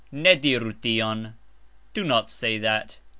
[0.11, 1.35] Ne diru tion.
[1.93, 2.97] Do not say that.